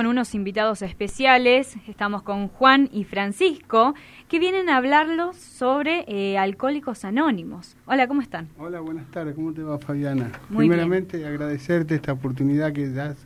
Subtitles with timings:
[0.00, 3.96] Con unos invitados especiales, estamos con Juan y Francisco,
[4.28, 7.76] que vienen a hablarlos sobre eh, Alcohólicos Anónimos.
[7.84, 8.46] Hola, ¿cómo están?
[8.58, 10.30] Hola, buenas tardes, ¿cómo te va Fabiana?
[10.50, 13.16] Muy Primeramente agradecerte esta oportunidad que das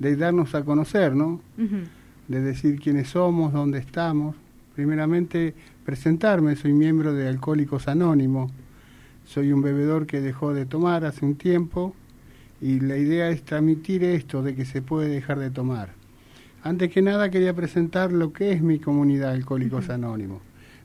[0.00, 1.40] de darnos a conocer, ¿no?
[2.26, 4.34] De decir quiénes somos, dónde estamos.
[4.74, 5.54] Primeramente
[5.84, 8.50] presentarme, soy miembro de Alcohólicos Anónimos,
[9.26, 11.94] soy un bebedor que dejó de tomar hace un tiempo
[12.60, 15.90] y la idea es transmitir esto de que se puede dejar de tomar
[16.66, 20.42] antes que nada quería presentar lo que es mi comunidad Alcohólicos Anónimos.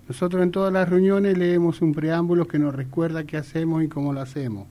[0.07, 4.13] Nosotros en todas las reuniones leemos un preámbulo que nos recuerda qué hacemos y cómo
[4.13, 4.67] lo hacemos.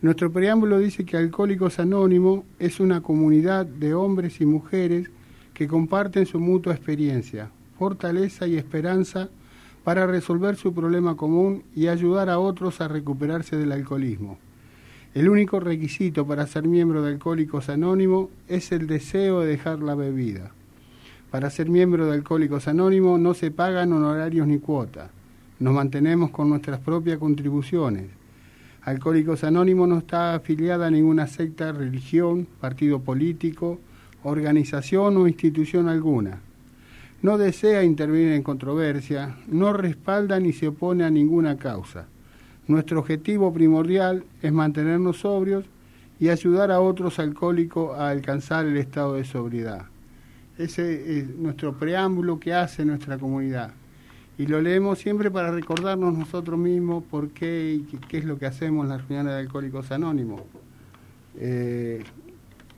[0.00, 5.10] Nuestro preámbulo dice que Alcohólicos Anónimos es una comunidad de hombres y mujeres
[5.52, 9.28] que comparten su mutua experiencia, fortaleza y esperanza
[9.84, 14.38] para resolver su problema común y ayudar a otros a recuperarse del alcoholismo.
[15.16, 19.94] El único requisito para ser miembro de Alcohólicos Anónimos es el deseo de dejar la
[19.94, 20.50] bebida.
[21.30, 25.10] Para ser miembro de Alcohólicos Anónimos no se pagan honorarios ni cuotas.
[25.58, 28.10] Nos mantenemos con nuestras propias contribuciones.
[28.82, 33.80] Alcohólicos Anónimos no está afiliada a ninguna secta, religión, partido político,
[34.22, 36.40] organización o institución alguna.
[37.22, 42.06] No desea intervenir en controversia, no respalda ni se opone a ninguna causa
[42.68, 45.64] nuestro objetivo primordial es mantenernos sobrios
[46.18, 49.86] y ayudar a otros alcohólicos a alcanzar el estado de sobriedad.
[50.58, 53.72] Ese es nuestro preámbulo que hace nuestra comunidad.
[54.38, 58.46] Y lo leemos siempre para recordarnos nosotros mismos por qué y qué, es lo que
[58.46, 60.42] hacemos en las reuniones de Alcohólicos Anónimos.
[61.38, 62.02] Eh,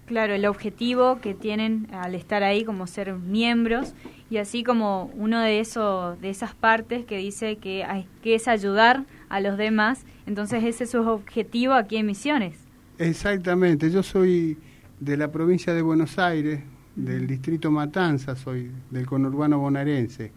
[0.06, 3.94] claro, el objetivo que tienen al estar ahí como ser miembros
[4.31, 8.47] y así como uno de, eso, de esas partes que dice que, hay, que es
[8.47, 10.04] ayudar a los demás.
[10.26, 12.56] Entonces ese es su objetivo aquí en Misiones.
[12.98, 14.58] Exactamente, yo soy
[14.98, 16.60] de la provincia de Buenos Aires,
[16.96, 20.32] del distrito Matanza, soy del conurbano bonaerense.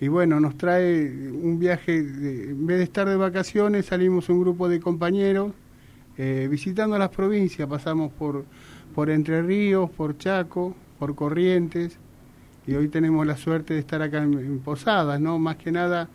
[0.00, 4.68] Y bueno, nos trae un viaje, en vez de estar de vacaciones, salimos un grupo
[4.68, 5.52] de compañeros
[6.18, 8.44] eh, visitando las provincias, pasamos por,
[8.94, 11.98] por Entre Ríos, por Chaco, por Corrientes,
[12.66, 15.38] y hoy tenemos la suerte de estar acá en Posadas, ¿no?
[15.38, 16.08] Más que nada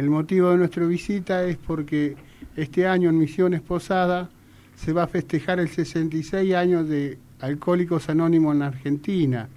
[0.00, 2.16] el motivo de nuestra visita es porque
[2.56, 4.30] este año en Misiones Posada
[4.74, 9.50] se va a festejar el 66 años de Alcohólicos Anónimos en Argentina.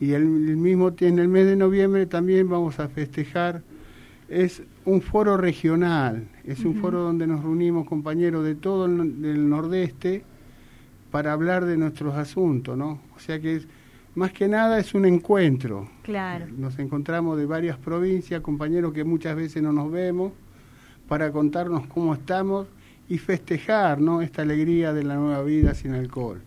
[0.00, 3.60] Y el, mismo en el mes de noviembre también vamos a festejar.
[4.30, 10.22] Es un foro regional, es un foro donde nos reunimos compañeros de todo el, nordeste
[11.10, 13.02] para hablar de nuestros asuntos, ¿no?
[13.14, 13.68] O sea que es,
[14.16, 15.88] más que nada es un encuentro.
[16.02, 16.46] Claro.
[16.56, 20.32] Nos encontramos de varias provincias, compañeros que muchas veces no nos vemos,
[21.06, 22.66] para contarnos cómo estamos
[23.08, 24.22] y festejar ¿no?
[24.22, 26.40] esta alegría de la nueva vida sin alcohol.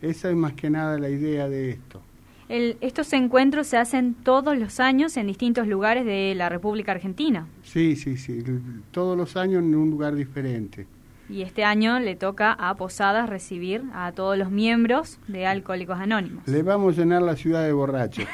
[0.00, 2.00] Esa es más que nada la idea de esto.
[2.48, 7.48] estos encuentros se hacen todos los años en distintos lugares de la República Argentina.
[7.64, 8.44] Sí, sí, sí,
[8.92, 10.86] todos los años en un lugar diferente.
[11.30, 16.48] Y este año le toca a Posadas recibir a todos los miembros de Alcohólicos Anónimos.
[16.48, 18.24] Le vamos a llenar la ciudad de borrachos.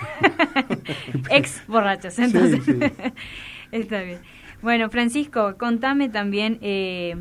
[1.31, 2.63] Ex borrachos, entonces.
[3.73, 4.21] Está bien.
[4.63, 7.17] Bueno, Francisco, contame también, eh,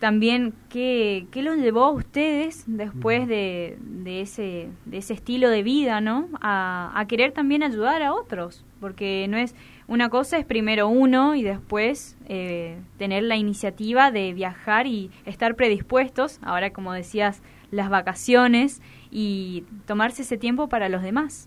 [0.00, 5.62] también qué, qué los llevó a ustedes después de, de, ese, de ese estilo de
[5.62, 6.28] vida, ¿no?
[6.40, 9.54] A, a querer también ayudar a otros, porque no es
[9.92, 15.54] una cosa es primero uno y después eh, tener la iniciativa de viajar y estar
[15.54, 18.80] predispuestos, ahora como decías, las vacaciones
[19.10, 21.46] y tomarse ese tiempo para los demás.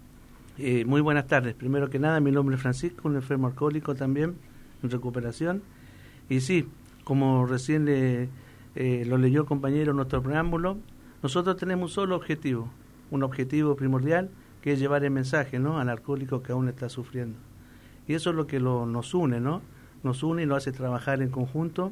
[0.60, 1.56] Eh, muy buenas tardes.
[1.56, 4.36] Primero que nada, mi nombre es Francisco, un enfermo alcohólico también,
[4.84, 5.64] en recuperación.
[6.30, 6.68] Y sí,
[7.04, 8.30] como recién le,
[8.76, 10.78] eh, lo leyó el compañero en nuestro preámbulo,
[11.24, 12.70] nosotros tenemos un solo objetivo,
[13.10, 14.30] un objetivo primordial,
[14.62, 15.80] que es llevar el mensaje ¿no?
[15.80, 17.40] al alcohólico que aún está sufriendo.
[18.08, 19.62] Y eso es lo que lo, nos une, ¿no?
[20.04, 21.92] Nos une y nos hace trabajar en conjunto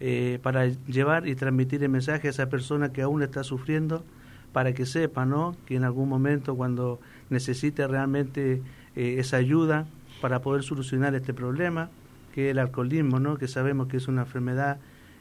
[0.00, 4.04] eh, para llevar y transmitir el mensaje a esa persona que aún está sufriendo,
[4.52, 5.56] para que sepa, ¿no?
[5.66, 8.62] Que en algún momento cuando necesite realmente
[8.94, 9.86] eh, esa ayuda
[10.20, 11.90] para poder solucionar este problema,
[12.34, 13.36] que es el alcoholismo, ¿no?
[13.36, 14.78] Que sabemos que es una enfermedad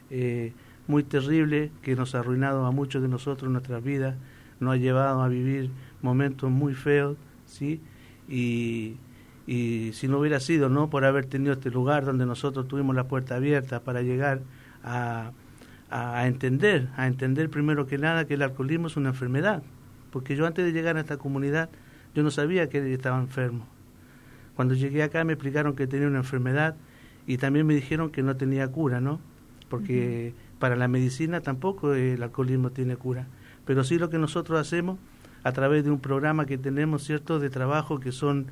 [0.09, 0.53] eh,
[0.87, 4.15] muy terrible que nos ha arruinado a muchos de nosotros nuestras vidas,
[4.59, 5.69] nos ha llevado a vivir
[6.01, 7.81] momentos muy feos, ¿sí?
[8.29, 8.97] Y,
[9.47, 13.07] y si no hubiera sido no por haber tenido este lugar donde nosotros tuvimos la
[13.07, 14.41] puerta abierta para llegar
[14.83, 15.31] a,
[15.89, 19.61] a, entender, a entender primero que nada que el alcoholismo es una enfermedad,
[20.11, 21.69] porque yo antes de llegar a esta comunidad
[22.15, 23.67] yo no sabía que estaba enfermo.
[24.55, 26.75] Cuando llegué acá me explicaron que tenía una enfermedad
[27.27, 29.19] y también me dijeron que no tenía cura, ¿no?
[29.69, 33.27] Porque para la medicina tampoco el alcoholismo tiene cura,
[33.65, 34.97] pero sí lo que nosotros hacemos
[35.43, 38.47] a través de un programa que tenemos, ¿cierto?, de trabajo que son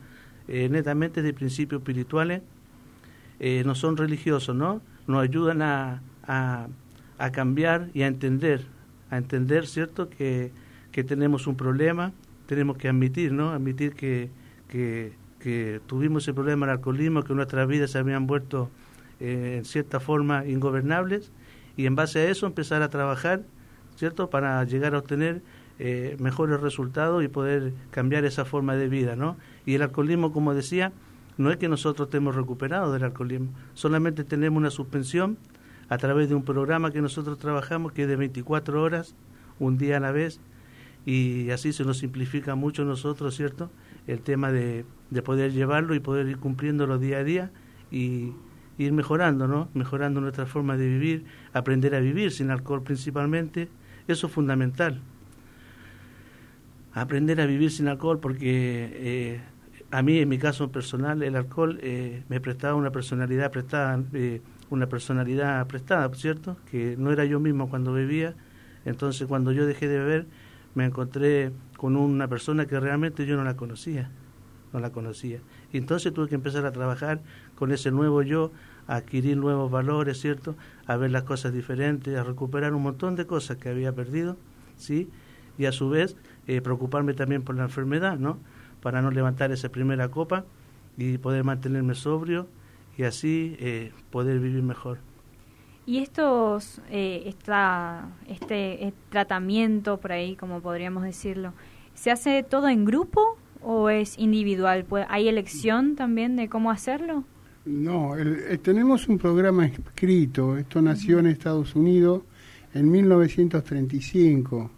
[0.48, 2.42] eh, netamente de principios espirituales,
[3.40, 4.82] eh, no son religiosos, ¿no?
[5.08, 6.68] Nos ayudan a, a,
[7.32, 8.66] cambiar y a entender,
[9.10, 10.52] a entender, ¿cierto?, que,
[10.92, 12.12] que tenemos un problema,
[12.46, 14.30] tenemos que admitir, ¿no?, admitir que,
[14.68, 18.70] que, que tuvimos ese problema del alcoholismo, que nuestras vidas se habían vuelto
[19.22, 21.32] eh, en cierta forma ingobernables
[21.78, 23.44] y en base a eso empezar a trabajar,
[23.96, 25.42] ¿cierto?, para llegar a obtener
[26.20, 29.36] mejores resultados y poder cambiar esa forma de vida, ¿no?
[29.66, 30.92] Y el alcoholismo, como decía,
[31.38, 35.38] no es que nosotros estemos recuperados del alcoholismo, solamente tenemos una suspensión
[35.90, 39.16] a través de un programa que nosotros trabajamos que es de 24 horas,
[39.60, 40.40] un día a la vez,
[41.06, 43.70] y así se nos simplifica mucho a nosotros, ¿cierto?
[44.08, 47.52] El tema de, de poder llevarlo y poder ir cumpliéndolo día a día
[47.92, 48.34] y
[48.78, 49.70] ir mejorando, ¿no?
[49.74, 53.70] Mejorando nuestra forma de vivir, aprender a vivir sin alcohol principalmente,
[54.08, 55.02] eso es fundamental.
[56.94, 59.42] Aprender a vivir sin alcohol porque eh,
[59.94, 64.42] a mí, en mi caso personal, el alcohol eh, me prestaba una personalidad prestada, eh,
[64.72, 66.58] una personalidad prestada, ¿cierto?
[66.72, 68.34] Que no era yo mismo cuando bebía.
[68.86, 70.26] Entonces, cuando yo dejé de beber,
[70.74, 74.10] me encontré con una persona que realmente yo no la conocía,
[74.74, 75.42] no la conocía.
[75.72, 77.22] Y entonces tuve que empezar a trabajar
[77.54, 78.52] con ese nuevo yo,
[78.88, 80.56] a adquirir nuevos valores, ¿cierto?
[80.88, 84.38] A ver las cosas diferentes, a recuperar un montón de cosas que había perdido,
[84.76, 85.08] ¿sí?
[85.60, 86.16] Y a su vez,
[86.48, 88.40] eh, preocuparme también por la enfermedad, ¿no?
[88.84, 90.44] Para no levantar esa primera copa
[90.98, 92.48] y poder mantenerme sobrio
[92.98, 95.00] y así eh, poder vivir mejor.
[95.86, 101.54] ¿Y estos, eh, esta, este, este tratamiento, por ahí, como podríamos decirlo,
[101.94, 104.86] se hace todo en grupo o es individual?
[105.08, 107.24] ¿Hay elección también de cómo hacerlo?
[107.66, 112.24] No, eh, tenemos un programa escrito, esto nació en Estados Unidos
[112.74, 114.70] en 1935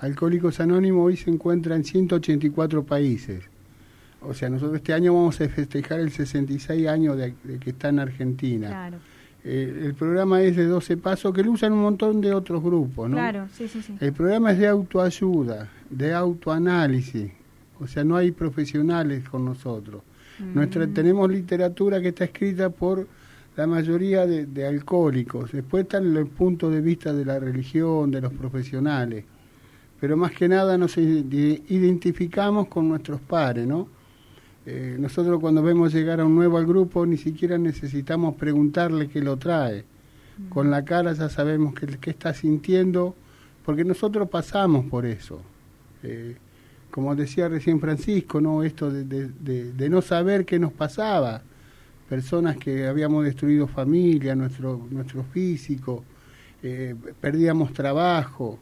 [0.00, 3.44] Alcohólicos Anónimos hoy se encuentra en 184 países.
[4.20, 8.00] O sea, nosotros este año vamos a festejar el 66 años de, que está en
[8.00, 8.68] Argentina.
[8.68, 8.98] Claro.
[9.44, 13.10] Eh, el programa es de 12 pasos que lo usan un montón de otros grupos,
[13.10, 13.16] ¿no?
[13.16, 13.94] Claro, sí, sí, sí.
[14.00, 17.30] El programa es de autoayuda, de autoanálisis.
[17.78, 20.02] O sea, no hay profesionales con nosotros.
[20.38, 20.94] Nuestra, mm.
[20.94, 23.06] tenemos literatura que está escrita por
[23.56, 25.52] la mayoría de, de alcohólicos.
[25.52, 29.24] Después están los puntos de vista de la religión, de los profesionales
[30.04, 33.88] pero más que nada nos identificamos con nuestros pares, ¿no?
[34.66, 39.22] Eh, nosotros cuando vemos llegar a un nuevo al grupo ni siquiera necesitamos preguntarle qué
[39.22, 39.86] lo trae.
[40.36, 40.48] Mm.
[40.50, 43.14] Con la cara ya sabemos qué, está sintiendo,
[43.64, 45.40] porque nosotros pasamos por eso.
[46.02, 46.36] Eh,
[46.90, 48.62] como decía recién Francisco, ¿no?
[48.62, 51.40] Esto de, no saber qué nos pasaba.
[52.10, 56.04] Personas que habíamos destruido familia, nuestro, nuestro físico,
[56.62, 58.58] eh, perdíamos trabajo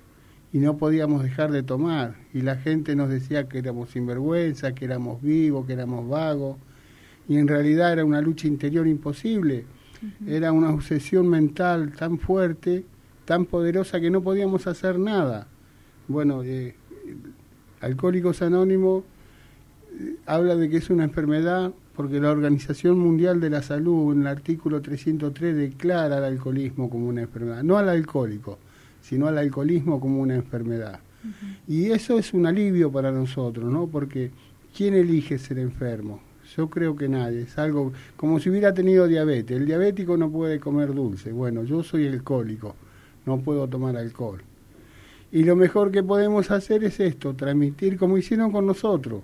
[0.52, 2.14] y no podíamos dejar de tomar.
[2.34, 6.58] Y la gente nos decía que éramos sinvergüenza, que éramos vivos, que éramos vagos.
[7.28, 9.64] Y en realidad era una lucha interior imposible.
[10.26, 12.84] Era una obsesión mental tan fuerte,
[13.24, 15.46] tan poderosa que no podíamos hacer nada.
[16.08, 16.74] Bueno, eh,
[17.80, 19.04] Alcohólicos Anónimos
[19.98, 24.22] eh, habla de que es una enfermedad porque la Organización Mundial de la Salud en
[24.22, 28.58] el artículo 303 declara al alcoholismo como una enfermedad, no al alcohólico
[29.02, 31.00] sino al alcoholismo como una enfermedad.
[31.68, 33.86] Y eso es un alivio para nosotros, ¿no?
[33.86, 34.30] Porque
[34.76, 36.20] ¿quién elige ser enfermo?
[36.56, 39.56] Yo creo que nadie, es algo como si hubiera tenido diabetes.
[39.56, 41.32] El diabético no puede comer dulce.
[41.32, 42.74] Bueno, yo soy alcohólico,
[43.24, 44.42] no puedo tomar alcohol.
[45.30, 49.22] Y lo mejor que podemos hacer es esto, transmitir como hicieron con nosotros.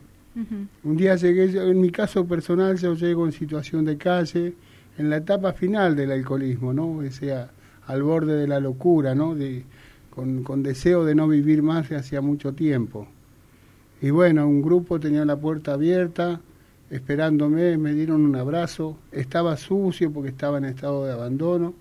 [0.85, 4.55] Un día llegué, en mi caso personal, yo llego en situación de calle,
[4.97, 6.99] en la etapa final del alcoholismo, ¿no?
[6.99, 7.51] O sea,
[7.89, 9.35] al borde de la locura, ¿no?
[9.35, 9.65] De,
[10.11, 13.09] con, con deseo de no vivir más de hacía mucho tiempo.
[14.01, 16.41] Y bueno, un grupo tenía la puerta abierta,
[16.91, 21.75] esperándome, me dieron un abrazo, estaba sucio porque estaba en estado de abandono,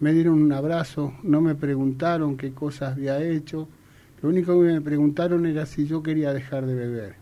[0.00, 3.68] me dieron un abrazo, no me preguntaron qué cosas había hecho,
[4.22, 7.14] lo único que me preguntaron era si yo quería dejar de beber,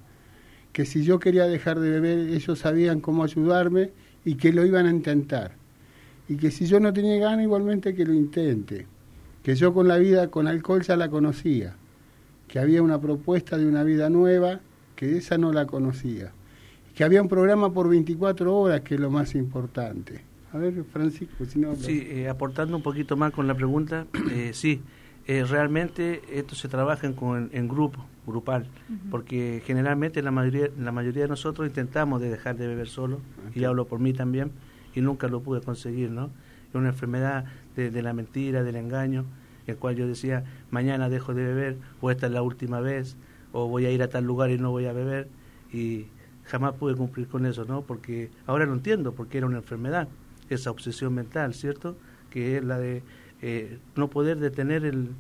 [0.73, 3.93] que si yo quería dejar de beber ellos sabían cómo ayudarme
[4.25, 5.53] y que lo iban a intentar
[6.29, 8.87] y que si yo no tenía ganas igualmente que lo intente,
[9.43, 11.77] que yo con la vida con alcohol ya la conocía,
[12.49, 14.61] que había una propuesta de una vida nueva,
[14.95, 16.33] que esa no la conocía,
[16.95, 20.23] que había un programa por 24 horas, que es lo más importante.
[20.53, 21.77] A ver, Francisco, si no...
[21.77, 24.81] Sí, eh, aportando un poquito más con la pregunta, eh, sí,
[25.27, 28.67] eh, realmente esto se trabaja en, en grupo, grupal,
[29.11, 33.21] porque generalmente la mayoría, la mayoría de nosotros intentamos de dejar de beber solo,
[33.55, 34.51] y hablo por mí también,
[34.97, 36.31] y nunca lo pude conseguir, ¿no?
[36.69, 37.45] Es una enfermedad
[37.77, 39.25] de, la mentira, del engaño,
[39.67, 43.17] el cual yo decía, mañana dejo de beber, o esta es la última vez,
[43.53, 45.29] o voy a ir a tal lugar y no voy a beber
[45.73, 46.07] y
[46.45, 47.83] jamás pude cumplir con eso, ¿no?
[47.83, 50.09] Porque ahora lo entiendo, porque era una enfermedad,
[50.49, 51.97] esa obsesión mental, ¿cierto?
[52.31, 53.03] Que es la de
[53.43, 55.11] eh, no poder detener el,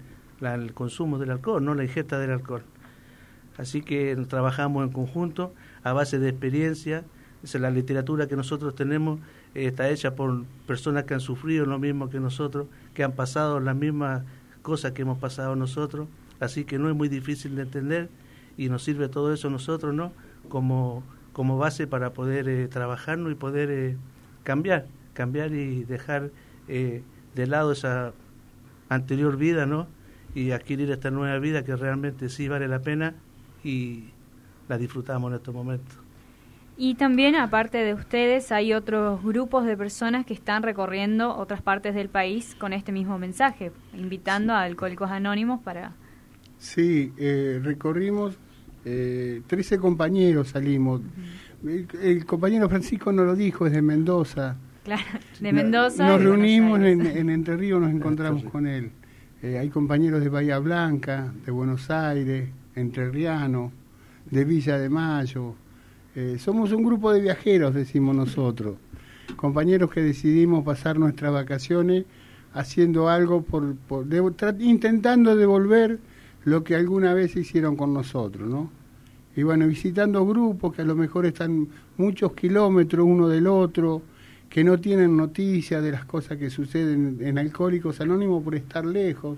[0.40, 2.62] el consumo del alcohol, no la ingesta del alcohol.
[3.58, 5.52] Así que trabajamos en conjunto
[5.82, 7.04] a base de experiencia.
[7.54, 9.20] La literatura que nosotros tenemos
[9.64, 13.74] está hecha por personas que han sufrido lo mismo que nosotros, que han pasado las
[13.74, 14.22] mismas
[14.62, 16.08] cosas que hemos pasado nosotros.
[16.40, 18.08] Así que no es muy difícil de entender
[18.58, 20.12] y nos sirve todo eso nosotros, ¿no?
[20.48, 23.96] Como, como base para poder eh, trabajarnos y poder eh,
[24.44, 26.30] cambiar, cambiar y dejar
[26.68, 27.02] eh,
[27.34, 28.12] de lado esa
[28.88, 29.86] anterior vida, ¿no?
[30.34, 33.14] Y adquirir esta nueva vida que realmente sí vale la pena
[33.64, 34.10] y
[34.68, 36.05] la disfrutamos en estos momentos.
[36.78, 41.94] Y también, aparte de ustedes, hay otros grupos de personas que están recorriendo otras partes
[41.94, 45.92] del país con este mismo mensaje, invitando a Alcohólicos Anónimos para...
[46.58, 48.36] Sí, eh, recorrimos,
[48.84, 51.00] eh, 13 compañeros salimos.
[51.64, 54.56] el, compañero Francisco nos lo dijo, es de Mendoza.
[54.84, 55.02] Claro,
[55.40, 56.06] de Mendoza.
[56.06, 58.90] Nos reunimos en, en, Entre Ríos, nos encontramos con él.
[59.42, 63.72] Eh, hay compañeros de Bahía Blanca, de Buenos Aires, Entrerriano,
[64.30, 65.54] de Villa de Mayo.
[66.18, 68.78] Eh, somos un grupo de viajeros, decimos nosotros,
[69.36, 72.06] compañeros que decidimos pasar nuestras vacaciones
[72.54, 73.76] haciendo algo, por,
[74.60, 75.98] intentando devolver
[76.44, 78.70] lo que alguna vez hicieron con nosotros, ¿no?
[79.36, 81.68] Y bueno, visitando grupos que a lo mejor están
[81.98, 84.00] muchos kilómetros uno del otro,
[84.48, 89.36] que no tienen noticias de las cosas que suceden en Alcohólicos Anónimos por estar lejos.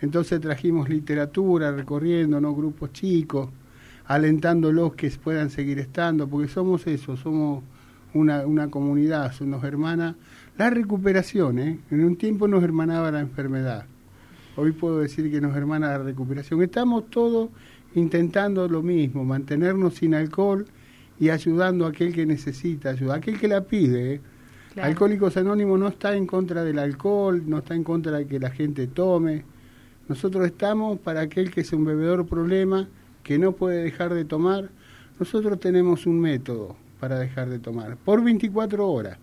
[0.00, 2.54] Entonces trajimos literatura recorriendo, ¿no?
[2.54, 3.50] Grupos chicos
[4.06, 7.62] alentándolos que puedan seguir estando, porque somos eso, somos
[8.12, 10.14] una, una comunidad, somos hermanas.
[10.58, 11.78] La recuperación, ¿eh?
[11.90, 13.86] en un tiempo nos hermanaba la enfermedad,
[14.56, 16.62] hoy puedo decir que nos hermana la recuperación.
[16.62, 17.50] Estamos todos
[17.94, 20.66] intentando lo mismo, mantenernos sin alcohol
[21.18, 24.14] y ayudando a aquel que necesita ayuda, aquel que la pide.
[24.14, 24.20] ¿eh?
[24.80, 28.50] Alcohólicos Anónimos no está en contra del alcohol, no está en contra de que la
[28.50, 29.44] gente tome.
[30.08, 32.88] Nosotros estamos para aquel que es un bebedor problema
[33.24, 34.70] que no puede dejar de tomar,
[35.18, 39.18] nosotros tenemos un método para dejar de tomar, por 24 horas.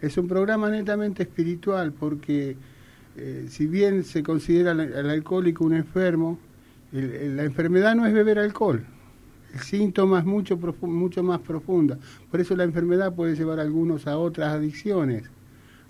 [0.00, 2.56] Es un programa netamente espiritual porque
[3.16, 6.38] eh, si bien se considera al, alcohólico un enfermo,
[6.92, 8.86] la enfermedad no es beber alcohol,
[9.52, 11.98] el síntoma es mucho, mucho más profunda.
[12.30, 15.24] Por eso la enfermedad puede llevar a algunos a otras adicciones,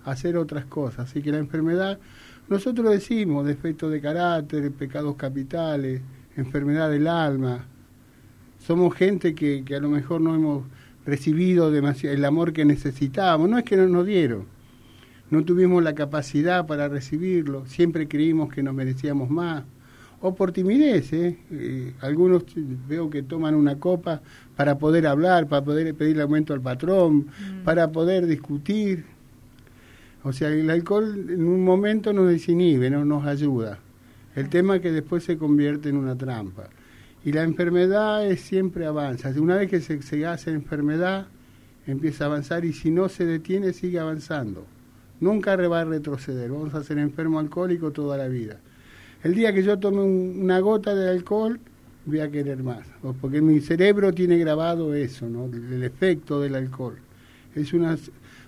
[0.05, 1.09] a hacer otras cosas.
[1.09, 1.99] Así que la enfermedad,
[2.49, 6.01] nosotros decimos defectos de carácter, pecados capitales,
[6.37, 7.65] enfermedad del alma.
[8.59, 10.63] Somos gente que, que a lo mejor no hemos
[11.05, 13.49] recibido demasiado, el amor que necesitábamos.
[13.49, 14.45] No es que no nos dieron,
[15.31, 19.63] no tuvimos la capacidad para recibirlo, siempre creímos que nos merecíamos más.
[20.19, 21.37] O por timidez, ¿eh?
[21.51, 22.43] eh algunos
[22.87, 24.21] veo que toman una copa
[24.55, 27.63] para poder hablar, para poder pedir aumento al patrón, mm.
[27.63, 29.05] para poder discutir.
[30.23, 33.79] O sea, el alcohol en un momento nos desinhibe, no nos ayuda.
[34.37, 36.69] El tema es que después se convierte en una trampa.
[37.25, 39.31] Y la enfermedad es, siempre avanza.
[39.31, 41.25] Una vez que se, se hace enfermedad,
[41.87, 44.67] empieza a avanzar y si no se detiene, sigue avanzando.
[45.21, 46.51] Nunca va a retroceder.
[46.51, 48.59] Vamos a ser enfermo alcohólico toda la vida.
[49.23, 51.59] El día que yo tome una gota de alcohol,
[52.05, 52.85] voy a querer más.
[53.19, 55.45] Porque mi cerebro tiene grabado eso, ¿no?
[55.45, 56.99] el efecto del alcohol.
[57.55, 57.97] Es una,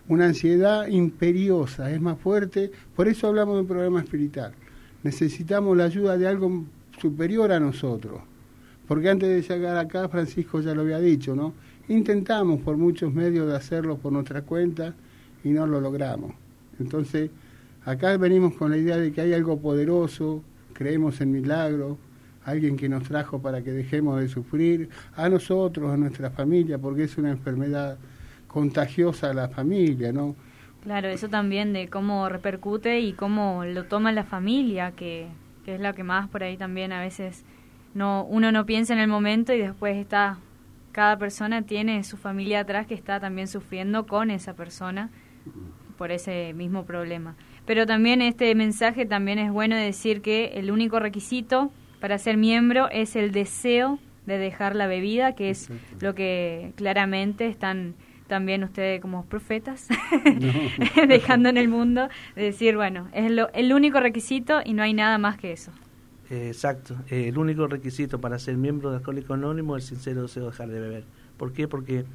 [0.08, 2.72] una ansiedad imperiosa, es más fuerte.
[2.96, 4.54] Por eso hablamos de un problema espiritual
[5.04, 6.66] necesitamos la ayuda de algo
[7.00, 8.22] superior a nosotros.
[8.88, 11.54] Porque antes de llegar acá, Francisco ya lo había dicho, ¿no?
[11.88, 14.94] Intentamos por muchos medios de hacerlo por nuestra cuenta
[15.44, 16.34] y no lo logramos.
[16.80, 17.30] Entonces,
[17.86, 21.98] acá venimos con la idea de que hay algo poderoso, creemos en milagros,
[22.46, 27.04] alguien que nos trajo para que dejemos de sufrir, a nosotros, a nuestra familia, porque
[27.04, 27.98] es una enfermedad
[28.48, 30.36] contagiosa a la familia, ¿no?
[30.84, 35.28] Claro, eso también de cómo repercute y cómo lo toma la familia, que,
[35.66, 37.44] que es lo que más por ahí también a veces
[37.94, 40.38] no uno no piensa en el momento y después está
[40.92, 45.10] cada persona tiene su familia atrás que está también sufriendo con esa persona
[45.98, 47.36] por ese mismo problema.
[47.66, 52.90] Pero también este mensaje también es bueno decir que el único requisito para ser miembro
[52.90, 55.70] es el deseo de dejar la bebida, que es
[56.00, 57.96] lo que claramente están
[58.30, 59.90] también ustedes como profetas,
[61.08, 65.38] dejando en el mundo, decir, bueno, es el único requisito y no hay nada más
[65.38, 65.74] que eso.
[66.30, 70.52] exacto, el único requisito para ser miembro de Alcohólico Anónimo es el sincero deseo de
[70.52, 71.04] dejar de beber.
[71.36, 71.68] ¿Por qué?
[71.68, 72.06] Porque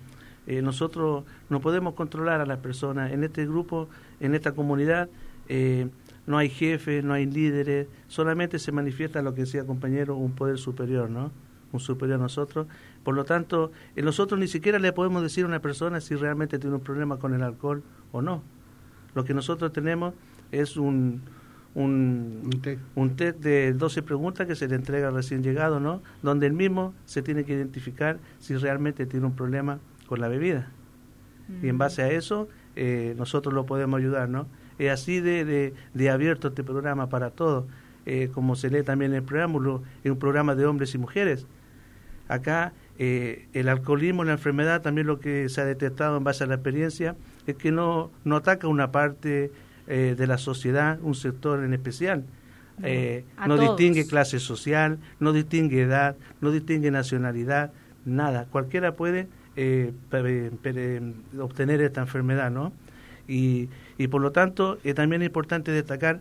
[0.47, 3.13] eh, nosotros no podemos controlar a las personas.
[3.13, 3.89] En este grupo,
[4.21, 5.09] en esta comunidad,
[5.49, 5.89] eh,
[6.27, 10.59] no hay jefes, no hay líderes, solamente se manifiesta lo que decía compañero, un poder
[10.59, 11.33] superior, ¿no?
[11.75, 12.67] Un superior a nosotros.
[13.03, 16.59] Por lo tanto, eh, nosotros ni siquiera le podemos decir a una persona si realmente
[16.59, 18.43] tiene un problema con el alcohol o no.
[19.15, 20.15] Lo que nosotros tenemos
[20.51, 21.23] es un,
[21.75, 22.51] un,
[22.95, 23.39] un, test.
[23.39, 26.03] de 12 preguntas que se le entrega al recién llegado, ¿no?
[26.23, 30.71] Donde el mismo se tiene que identificar si realmente tiene un problema con la bebida.
[31.63, 34.47] Y en base a eso, eh, nosotros lo podemos ayudar, ¿no?
[34.79, 37.67] Es así de, de, abierto este programa para todos.
[38.07, 41.47] Eh, como se lee también en el preámbulo, es un programa de hombres y mujeres.
[42.29, 46.47] Acá eh, el alcoholismo, la enfermedad, también lo que se ha detectado en base a
[46.47, 47.17] la experiencia,
[47.47, 49.51] es que no, no ataca una parte
[49.87, 52.25] eh, de la sociedad, un sector en especial.
[53.47, 57.73] no distingue clase social, no distingue edad, no distingue nacionalidad,
[58.05, 58.47] nada.
[58.51, 59.29] Cualquiera puede
[61.39, 62.73] obtener esta enfermedad, ¿no?
[63.29, 66.21] Y, y por lo tanto, es también importante destacar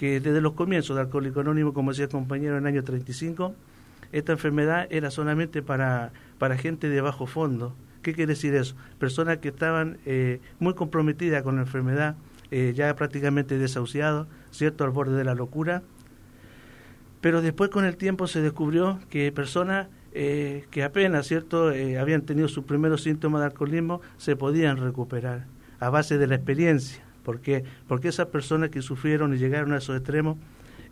[0.00, 3.54] que desde los comienzos de Alcohólico Anónimo, como decía el compañero, en el año 35,
[4.12, 7.74] esta enfermedad era solamente para, para gente de bajo fondo.
[8.02, 8.74] ¿Qué quiere decir eso?
[8.98, 12.16] Personas que estaban eh, muy comprometidas con la enfermedad,
[12.50, 14.84] eh, ya prácticamente desahuciados, ¿cierto?
[14.84, 15.82] Al borde de la locura.
[17.20, 21.68] Pero después con el tiempo se descubrió que personas eh, que apenas, ¿cierto?,
[22.00, 25.44] habían tenido sus primeros síntomas de alcoholismo, se podían recuperar
[25.78, 27.02] a base de la experiencia.
[27.22, 27.64] ¿Por qué?
[27.86, 30.38] Porque esas personas que sufrieron y llegaron a esos extremos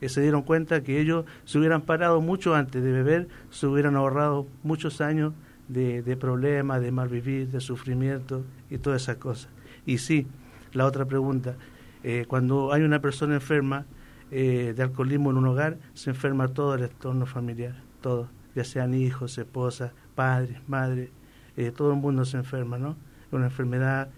[0.01, 3.97] eh, se dieron cuenta que ellos se hubieran parado mucho antes de beber, se hubieran
[3.97, 5.33] ahorrado muchos años
[5.69, 9.51] de, de problemas, de mal vivir, de sufrimiento y todas esas cosas.
[9.87, 10.27] Y sí,
[10.73, 11.57] la otra pregunta,
[12.05, 13.87] eh, cuando hay una persona enferma
[14.31, 18.95] eh, de alcoholismo en un hogar, se enferma todo el entorno familiar, todo, ya sean
[18.95, 21.11] hijos, esposas, padres, madres,
[21.77, 22.97] todo el mundo se enferma, ¿no?
[23.33, 24.11] Una enfermedad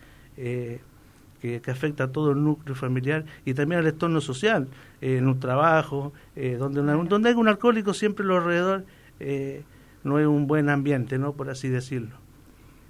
[1.42, 4.68] eh, que, afecta a todo el núcleo familiar y también al entorno social,
[5.00, 8.85] eh, en un trabajo, eh, donde, donde hay un alcohólico siempre alrededor
[10.02, 11.35] no es un buen ambiente, ¿no?
[11.35, 12.16] por así decirlo.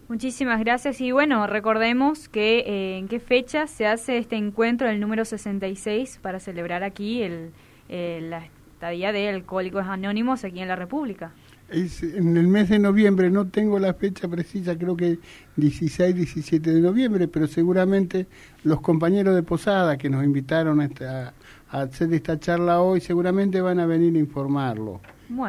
[0.09, 5.25] Muchísimas gracias y bueno, recordemos que en qué fecha se hace este encuentro, el número
[5.25, 7.51] 66, para celebrar aquí el,
[7.89, 11.33] la estadía de Alcohólicos Anónimos aquí en la República
[11.71, 15.19] es en el mes de noviembre, no tengo la fecha precisa, creo que
[15.57, 18.27] 16, 17 de noviembre, pero seguramente
[18.65, 21.33] los compañeros de Posada que nos invitaron a,
[21.71, 25.01] hacer esta charla hoy, seguramente van a venir a informarlo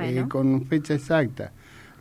[0.01, 1.51] eh, con fecha exacta.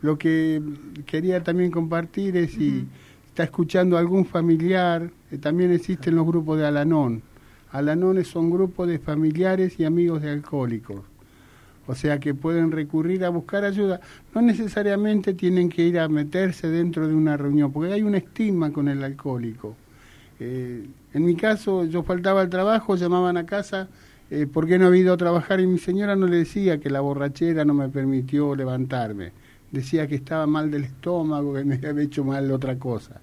[0.01, 0.61] Lo que
[1.05, 2.87] quería también compartir es si
[3.27, 7.23] está escuchando algún familiar, eh, también existen los grupos de Alanón.
[7.71, 11.10] Alanón son grupos de familiares y amigos de alcohólicos
[11.91, 13.99] o sea que pueden recurrir a buscar ayuda.
[14.33, 18.71] No necesariamente tienen que ir a meterse dentro de una reunión, porque hay un estigma
[18.71, 19.75] con el alcohólico.
[20.39, 23.89] Eh, en mi caso, yo faltaba al trabajo, llamaban a casa,
[24.29, 25.59] eh, ¿por qué no he ido a trabajar?
[25.59, 29.33] Y mi señora no le decía que la borrachera no me permitió levantarme.
[29.69, 33.19] Decía que estaba mal del estómago, que me había hecho mal otra cosa.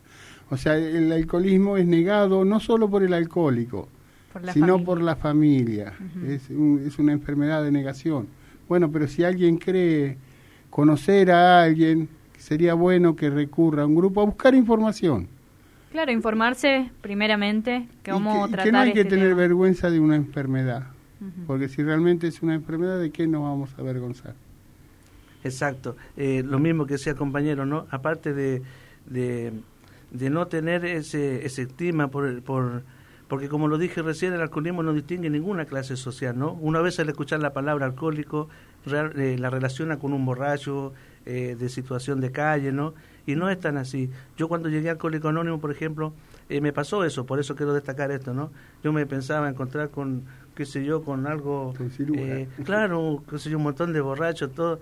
[0.50, 3.88] O sea, el alcoholismo es negado no solo por el alcohólico,
[4.52, 5.94] sino por la familia.
[6.26, 8.28] es, es una enfermedad de negación.
[8.68, 10.18] Bueno, pero si alguien cree
[10.70, 15.28] conocer a alguien, sería bueno que recurra a un grupo a buscar información.
[15.90, 20.16] Claro, informarse primeramente, que cómo que, que no hay que este tener vergüenza de una
[20.16, 20.88] enfermedad,
[21.46, 24.34] porque si realmente es una enfermedad, ¿de qué nos vamos a avergonzar?
[25.44, 27.86] Exacto, eh, lo mismo que decía compañero, ¿no?
[27.90, 28.62] Aparte de,
[29.06, 29.52] de,
[30.10, 32.82] de no tener ese, ese estima por, por
[33.28, 36.52] porque como lo dije recién, el alcoholismo no distingue ninguna clase social, ¿no?
[36.52, 38.48] Una vez al escuchar la palabra alcohólico,
[38.86, 40.94] eh, la relaciona con un borracho
[41.26, 42.94] eh, de situación de calle, ¿no?
[43.26, 44.10] Y no es tan así.
[44.38, 46.14] Yo cuando llegué a Alcohólico Anónimo, por ejemplo,
[46.48, 48.50] eh, me pasó eso, por eso quiero destacar esto, ¿no?
[48.82, 50.22] Yo me pensaba encontrar con,
[50.54, 51.74] qué sé yo, con algo...
[52.64, 54.80] claro, qué sé yo, un montón de borrachos, todo,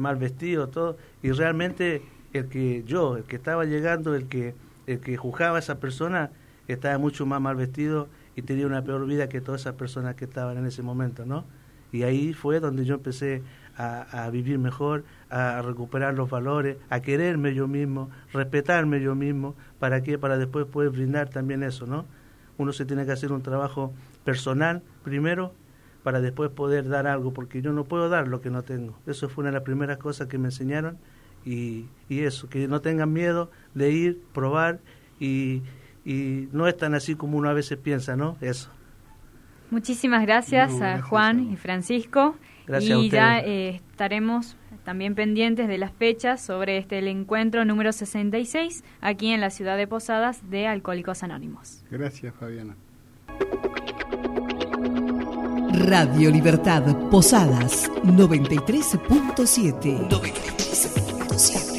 [0.00, 2.02] mal vestido, todo, y realmente
[2.32, 4.54] el que yo, el que estaba llegando, el que,
[4.88, 6.32] el que juzgaba a esa persona,
[6.68, 10.24] estaba mucho más mal vestido y tenía una peor vida que todas esas personas que
[10.24, 11.44] estaban en ese momento, ¿no?
[11.92, 13.42] Y ahí fue donde yo empecé
[13.76, 20.02] a, vivir mejor, a recuperar los valores, a quererme yo mismo, respetarme yo mismo, ¿para
[20.02, 20.18] qué?
[20.18, 22.04] Para después poder brindar también eso, ¿no?
[22.56, 23.92] Uno se tiene que hacer un trabajo
[24.24, 25.52] personal primero
[26.02, 28.96] para después poder dar algo, porque yo no puedo dar lo que no tengo.
[29.06, 30.98] Eso fue una de las primeras cosas que me enseñaron
[31.44, 34.80] y, y eso, que no tengan miedo de ir, probar
[35.18, 35.62] y,
[36.04, 38.36] y no es tan así como uno a veces piensa, ¿no?
[38.40, 38.70] Eso.
[39.70, 42.36] Muchísimas gracias, a Juan y Francisco.
[42.66, 47.92] Gracias y ya eh, estaremos también pendientes de las fechas sobre este el encuentro número
[47.92, 51.84] 66 aquí en la ciudad de Posadas de Alcohólicos Anónimos.
[51.90, 52.74] Gracias, Fabiana.
[55.72, 60.08] Radio Libertad Posadas 93.7.
[60.08, 61.73] 93.7.